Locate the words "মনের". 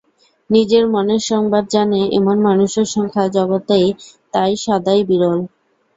0.87-1.21